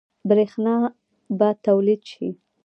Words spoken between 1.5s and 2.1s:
تولید